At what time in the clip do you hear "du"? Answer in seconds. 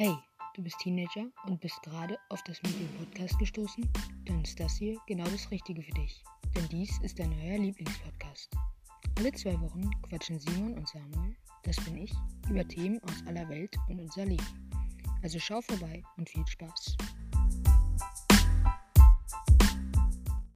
0.54-0.62